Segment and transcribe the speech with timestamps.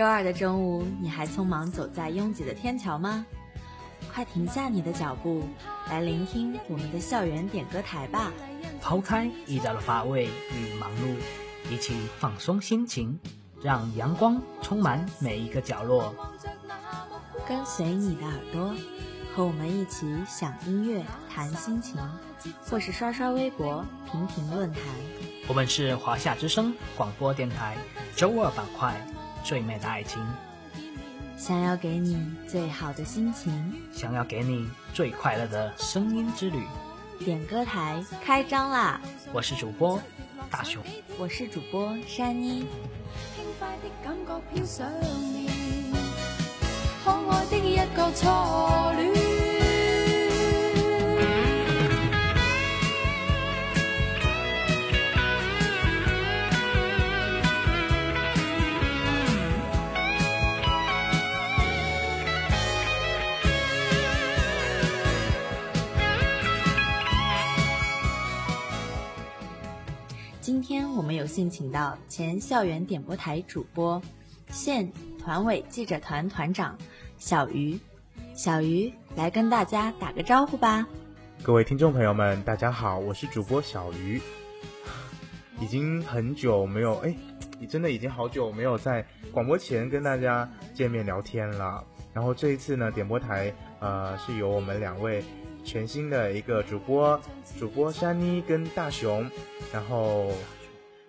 [0.00, 3.26] 好，周二的中午，你还匆忙走在拥挤的天桥吗？
[4.10, 5.42] 快停下你的脚步，
[5.90, 8.32] 来聆听我们的校园点歌台吧。
[8.80, 11.16] 抛开一早的乏味与忙碌，
[11.70, 13.20] 一起放松心情，
[13.62, 16.14] 让阳光充满每一个角落。
[17.46, 18.74] 跟随你的耳朵，
[19.34, 21.98] 和我们一起享音乐、谈心情，
[22.64, 24.82] 或是刷刷微博、评评论坛。
[25.46, 27.76] 我们是华夏之声广播电台
[28.16, 28.98] 周二板块
[29.42, 30.22] 《最美的爱情》，
[31.36, 36.62] 想要给你最好的心情，想要给你最快乐的声音之旅。
[37.24, 39.00] 点歌台开张啦！
[39.32, 40.00] 我是主播
[40.50, 40.82] 大雄，
[41.18, 42.66] 我是主播山妮。
[43.36, 43.60] 可
[47.30, 48.26] 爱的一个初
[48.96, 49.19] 恋。
[71.30, 74.02] 幸请到前校园点播台主播，
[74.48, 76.76] 现团委记者团团长
[77.18, 77.78] 小鱼。
[78.34, 80.84] 小鱼来跟大家打个招呼吧。
[81.44, 84.20] 各位听众朋友们，大家好，我是主播小鱼。
[85.60, 87.14] 已经很久没有哎，
[87.60, 91.84] 你真的已经好久没有在广播前跟大家见面聊天了。
[92.12, 95.22] 然后这一次呢，点播台呃是由我们两位。
[95.62, 97.20] 全新的一个主播，
[97.56, 99.30] 主播珊妮跟大熊，
[99.70, 100.32] 然后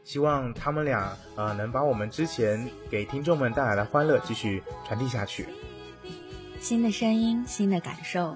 [0.03, 5.47] 希望他们俩呃能把我们之前给听众们带来的欢乐继续传递下去。
[6.59, 8.35] 新的声音，新的感受，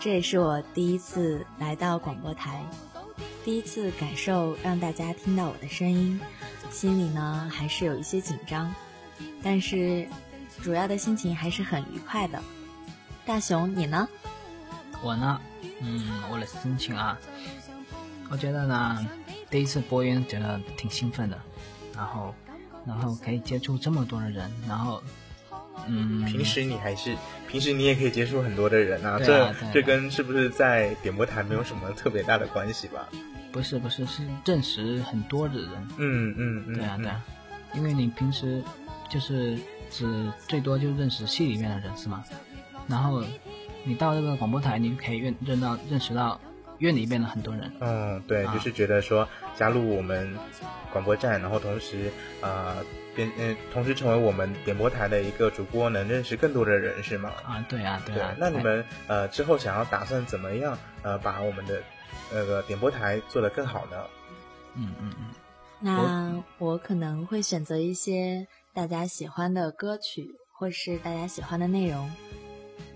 [0.00, 2.62] 这也是我第一次来到广播台，
[3.44, 6.20] 第一次感受让大家听到我的声音，
[6.70, 8.74] 心里呢还是有一些紧张，
[9.42, 10.06] 但是
[10.62, 12.42] 主要的心情还是很愉快的。
[13.24, 14.08] 大熊，你呢？
[15.02, 15.40] 我呢？
[15.80, 17.18] 嗯，我的心情啊，
[18.30, 19.06] 我觉得呢，
[19.52, 21.38] 第一次播音觉得挺兴奋的，
[21.94, 22.34] 然后，
[22.86, 25.02] 然后可以接触这么多的人，然后，
[25.86, 27.14] 嗯，平时你还是
[27.46, 33.06] 平时你也可以接触很多的人啊，这这跟是不是在点播台没有什么特别大的关系吧？
[33.52, 35.70] 不是不是，是认识很多的人。
[35.98, 37.22] 嗯嗯嗯，对啊对啊，
[37.74, 38.62] 因为你平时
[39.10, 39.58] 就是
[39.90, 42.24] 只最多就认识戏里面的人是吗？
[42.88, 43.22] 然后。
[43.84, 46.40] 你到这个广播台，你可以认认到认识到
[46.82, 47.72] 院里面的很多人。
[47.80, 49.26] 嗯，对，就是觉得说
[49.56, 50.36] 加入我们
[50.92, 52.10] 广播站，然后同时
[52.40, 52.76] 呃
[53.14, 57.32] 变嗯，同时成为我们点播台的一个主播，能认识更多的人，是吗？
[57.44, 58.34] 啊，对啊，对啊。
[58.36, 61.80] 那你们呃之后想要打算怎么样呃把我们的
[62.32, 63.96] 那个点播台做得更好呢？
[64.74, 65.26] 嗯嗯嗯。
[65.84, 72.10] 那我可能会选择一些大家喜欢的歌曲，或是大家喜欢的内容。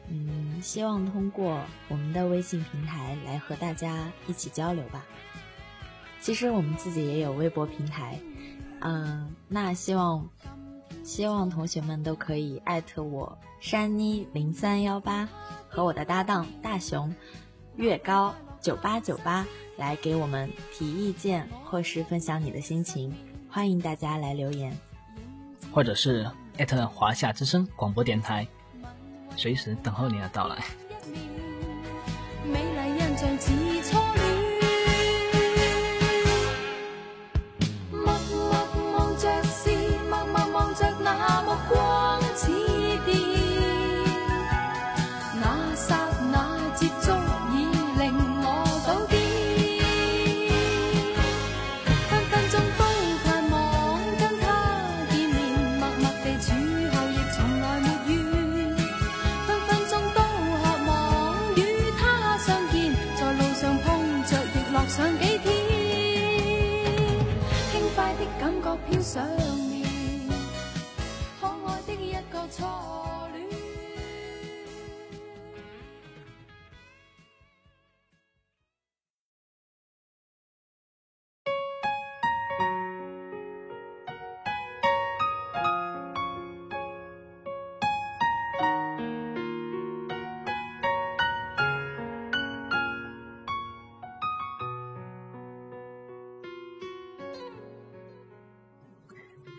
[0.09, 5.05] 嗯，希望通过我们的微信平台来和大家一起交流吧。
[6.21, 8.19] 其实我们自己也有微博平台，
[8.81, 10.29] 嗯，那希望
[11.05, 15.29] 希望同学们都可以艾特我山妮零三幺八
[15.69, 17.15] 和我的搭档大熊
[17.77, 19.47] 月高九八九八
[19.77, 23.15] 来给我们提意见或是分享你的心情，
[23.49, 24.77] 欢迎大家来留言，
[25.71, 26.29] 或者是
[26.59, 28.47] 艾特华夏之声广播电台。
[29.37, 30.57] 随时等候你的到来。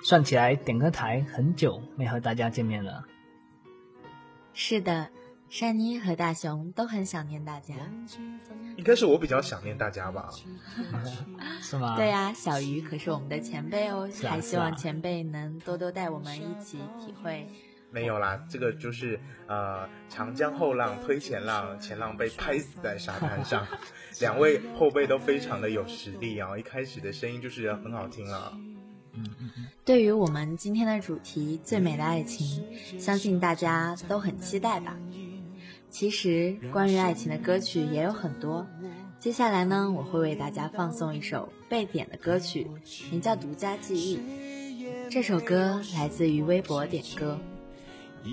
[0.08, 3.04] 算起来，点歌台很久没和大家见面了。
[4.54, 5.10] 是的，
[5.50, 7.76] 珊妮和大熊都很想念大家。
[8.78, 10.30] 应该是我比较想念大家吧？
[11.62, 11.98] 是吗？
[11.98, 17.46] 对呀，小鱼可是我们的前辈哦，啊还希望前辈能多多带我们一起体会。
[17.92, 23.68] 没有啦，这个就是呃，长江后浪推前浪，前浪被拍死在沙滩上。
[24.22, 28.54] 两位后辈都非常的有实力啊，一开始的声音就是很好听啊。
[29.86, 32.64] 对于我们今天的主题“最美的爱情”，
[33.00, 34.98] 相信大家都很期待吧。
[35.90, 38.68] 其实关于爱情的歌曲也有很多，
[39.18, 42.68] 接下来呢，我会为大家放送一首被点的歌曲，
[43.10, 44.18] 名叫《独家记忆》。
[45.10, 47.40] 这首歌来自于微博点歌，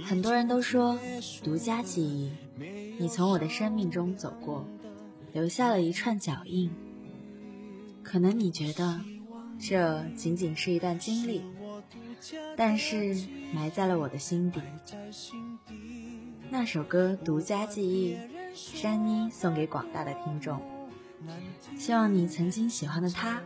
[0.05, 0.99] 很多人都说
[1.45, 2.33] 独家记忆，
[2.99, 4.67] 你从我的生命中走过，
[5.33, 6.69] 留下了一串脚印。
[8.03, 9.01] 可能你觉得
[9.61, 11.43] 这仅仅是一段经历，
[12.57, 13.17] 但是
[13.53, 14.61] 埋在了我的心底。
[16.51, 18.17] 那首歌《独家记忆》，
[18.55, 20.61] 珊妮送给广大的听众，
[21.77, 23.41] 希望你曾经喜欢的他，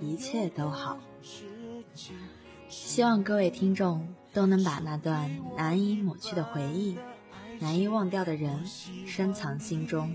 [0.00, 0.98] 一切都好。
[2.68, 6.98] 希望各位听众都能把那段难以抹去的回忆、
[7.60, 8.66] 难以忘掉的人
[9.06, 10.14] 深藏心中，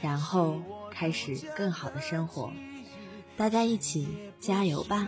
[0.00, 0.60] 然后
[0.90, 2.52] 开始更好的生活。
[3.38, 4.08] 大家一起
[4.40, 5.06] 加油吧！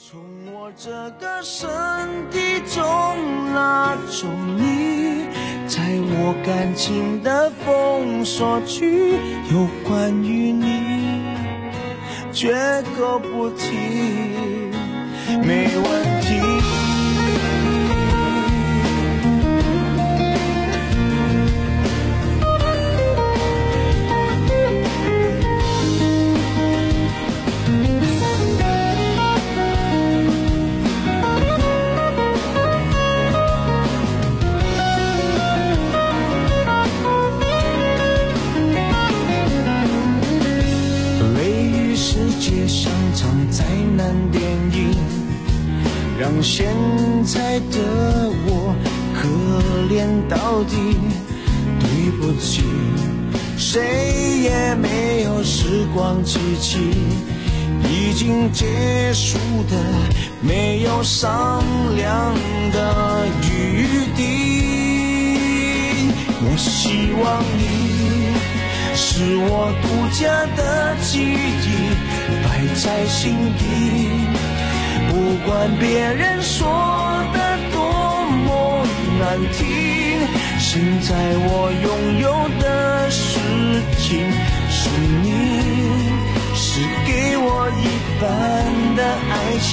[0.00, 0.20] 从
[0.54, 0.88] 我这
[1.18, 1.58] 个身
[2.30, 2.82] 体中
[3.52, 5.26] 拉走你，
[5.66, 9.18] 在我感情的封锁区，
[9.50, 11.24] 有关于你，
[12.32, 12.54] 绝
[12.96, 13.74] 口不提，
[15.42, 16.67] 没问题。
[61.10, 61.64] 商
[61.96, 62.34] 量
[62.70, 64.20] 的余地。
[66.42, 67.24] 我希望
[67.56, 67.60] 你。
[68.94, 71.66] 是我独家的记忆，
[72.44, 73.64] 摆在心底。
[75.08, 75.12] 不
[75.48, 75.50] 管
[75.80, 76.68] 别人说
[77.32, 77.36] 的
[77.72, 77.80] 多
[78.44, 78.84] 么
[79.18, 79.24] 难
[79.54, 79.64] 听，
[80.58, 80.70] 现
[81.00, 81.08] 在
[81.48, 82.26] 我拥有
[82.60, 83.24] 的事
[83.98, 84.06] 情
[84.68, 84.90] 是
[85.22, 85.26] 你，
[86.54, 86.68] 是
[87.06, 87.48] 给我
[87.80, 87.82] 一
[88.20, 88.22] 半
[88.94, 89.00] 的
[89.32, 89.72] 爱情。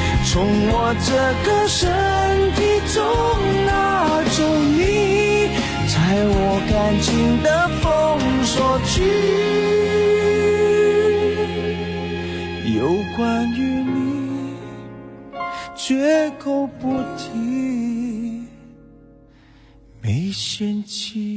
[0.23, 1.11] 从我这
[1.43, 1.89] 个身
[2.55, 2.61] 体
[2.93, 3.03] 中
[3.65, 4.37] 拿走
[4.77, 5.49] 你，
[5.87, 5.93] 在
[6.25, 6.33] 我
[6.69, 7.09] 感情
[7.43, 7.47] 的
[7.81, 7.83] 封
[8.45, 9.03] 锁区，
[12.77, 12.79] 有
[13.17, 14.55] 关于你，
[15.75, 18.47] 绝口不提，
[20.01, 21.30] 没嫌弃。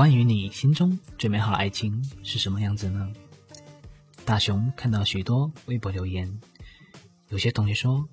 [0.00, 3.12] 关于你心中最美好的爱情是什么样子呢？
[4.24, 6.40] 大雄看到许多微博留言，
[7.28, 8.08] 有些同学说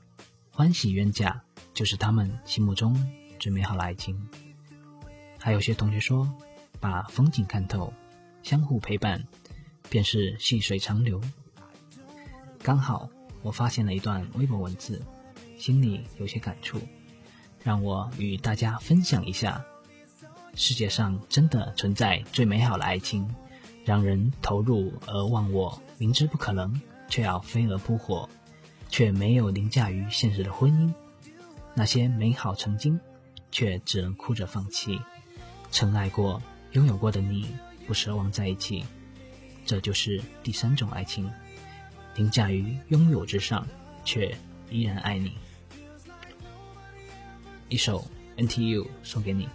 [0.51, 1.41] 欢喜冤家
[1.73, 2.93] 就是他们心目中
[3.39, 4.21] 最美好的爱情。
[5.39, 6.29] 还有些同学说，
[6.81, 7.93] 把风景看透，
[8.43, 9.25] 相互陪伴，
[9.89, 11.21] 便是细水长流。
[12.61, 13.09] 刚好
[13.41, 15.01] 我发现了一段微博文字，
[15.57, 16.81] 心里有些感触，
[17.63, 19.65] 让我与大家分享一下。
[20.57, 23.33] 世界上真的存在最美好的爱情，
[23.85, 28.27] 让人投入而忘我，明知不可能却要飞蛾扑火，
[28.89, 30.91] 却没有凌驾于现实的婚姻。
[31.75, 32.99] 那些美好曾经，
[33.51, 34.99] 却只能哭着放弃。
[35.69, 37.47] 曾爱过、拥有过的你，
[37.85, 38.83] 不奢望在一起，
[39.63, 41.31] 这就是第三种爱情，
[42.15, 43.65] 凌驾于拥有之上，
[44.03, 44.35] 却
[44.71, 45.37] 依然爱你。
[47.69, 48.03] 一首
[48.37, 49.47] NTU 送给你。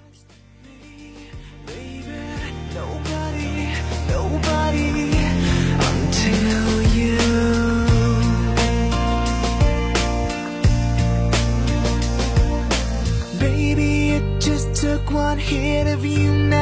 [15.35, 16.62] not here if you now.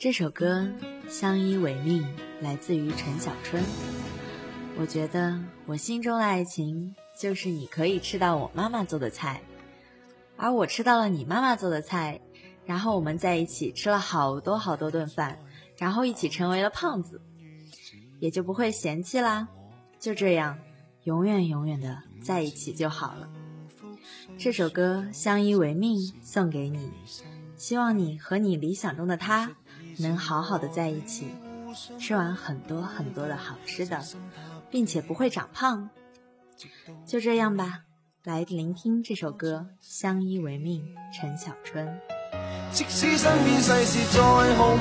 [0.00, 0.60] 这首歌
[1.10, 2.04] 《相依为命》
[2.40, 3.60] 来自于陈小春。
[4.78, 5.36] 我觉得
[5.66, 9.42] 我心中的爱情就是你可以吃到我妈妈做的菜，
[10.36, 12.20] 而我吃到了你妈妈做的菜，
[12.64, 15.36] 然后我们在一起吃了好多好多顿饭，
[15.76, 17.20] 然后一起成为了胖子，
[18.20, 19.48] 也就不会嫌弃啦。
[19.98, 20.56] 就这样，
[21.02, 23.28] 永远永远的在一起就好了。
[24.38, 26.88] 这首歌《相依为命》送给你，
[27.56, 29.56] 希望你和你理想中的他
[29.98, 31.34] 能好好的在一起，
[31.98, 34.00] 吃完很多很多的好吃的，
[34.70, 35.90] 并且不会长胖。
[37.06, 37.82] 就这样吧，
[38.24, 40.82] 来聆听这首歌《相依为命》，
[41.16, 41.98] 陈小春。
[42.70, 44.20] 即使身边世事再
[44.54, 44.76] 毫无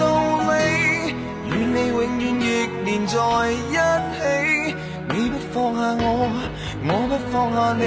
[0.00, 0.04] 道
[0.50, 1.12] 理，
[1.50, 3.16] 与你永远亦连在
[3.52, 3.74] 一
[4.16, 4.74] 起。
[5.08, 6.04] 你不放下我，
[6.82, 7.82] 我不放下你，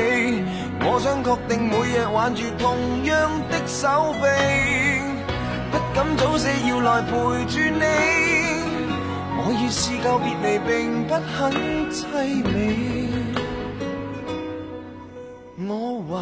[0.85, 4.23] 我想确定每日挽住同样的手臂，
[5.93, 7.11] 敢早死要来陪
[7.45, 7.85] 住你。
[9.41, 11.51] 我我已试够别离，并不很
[11.91, 12.53] 凄美。
[15.67, 15.73] 我
[16.05, 16.17] 还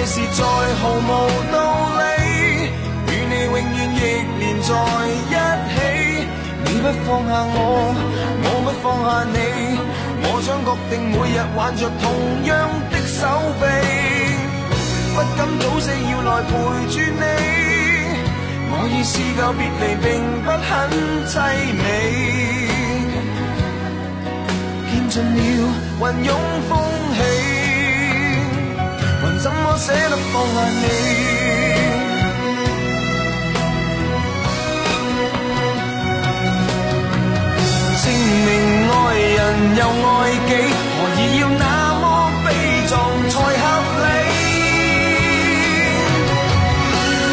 [0.00, 0.42] 世事再
[0.80, 1.08] 毫无
[1.52, 1.54] 道
[2.00, 2.02] 理，
[3.06, 3.98] 与你永远亦
[4.38, 4.68] 连在
[5.28, 5.34] 一
[5.74, 5.76] 起。
[6.64, 7.54] 你不放下我，
[8.42, 9.36] 我不放下你，
[10.22, 12.04] 我想确定每日挽着同
[12.46, 12.50] 样
[12.90, 13.18] 的手
[13.60, 13.62] 臂，
[15.14, 16.50] 不敢早死要来陪
[16.88, 17.24] 住你。
[18.72, 20.08] 我已试够别离，并
[20.42, 20.68] 不很
[21.28, 21.32] 凄
[21.76, 21.82] 美。
[24.88, 25.38] 见尽了
[26.00, 26.28] 云涌
[26.70, 26.72] 风
[27.14, 27.20] 起，
[29.42, 30.84] 怎么舍得放下你？
[38.02, 38.04] 证
[38.46, 38.48] 明
[38.90, 39.40] 爱人
[39.76, 40.08] 又爱
[40.46, 40.50] 己，
[40.96, 41.64] 何以要那
[42.00, 42.04] 么
[42.44, 42.46] 悲
[42.86, 42.92] 壮
[43.30, 43.62] 才合
[44.04, 44.06] 理？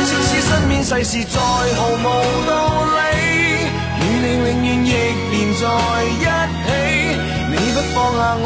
[0.06, 1.36] 即使身边世事再
[1.76, 2.06] 毫无
[2.48, 2.50] 道
[2.96, 3.00] 理，
[4.00, 4.88] 与你永远亦
[5.32, 5.62] 连在
[6.06, 6.24] 一
[6.66, 6.70] 起。
[7.50, 8.46] 你不放下我，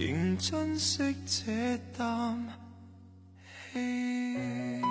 [0.00, 2.42] 仍珍惜这啖
[3.70, 4.89] 气。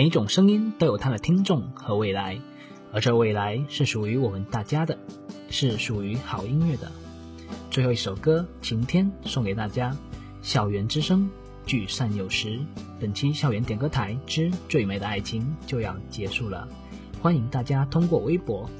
[0.00, 2.40] 每一种声音都有它的听众和未来，
[2.90, 4.96] 而这未来是属于我们大家的，
[5.50, 6.90] 是属于好音乐的。
[7.70, 9.90] 最后一首歌《晴天》送给大家，
[10.40, 11.28] 《校园之声》
[11.68, 12.60] 聚散有时。
[12.98, 16.66] 本期校园点歌台之最美的爱情就要结束了，
[17.20, 18.70] 欢迎大家通过微博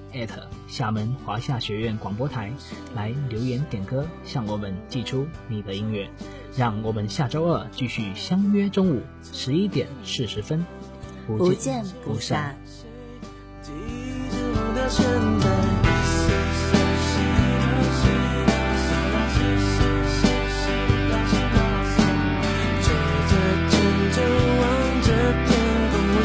[0.68, 2.50] 厦门华夏学院广播台
[2.96, 6.08] 来留言点歌，向我们寄出你的音乐。
[6.56, 10.64] 让我们下周二继续相约中午十一点四十分。
[11.38, 12.56] 不见不散。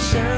[0.06, 0.35] 想